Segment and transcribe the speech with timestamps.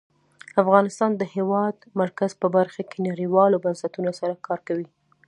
[0.61, 4.87] افغانستان د د هېواد مرکز په برخه کې نړیوالو بنسټونو سره کار کوي.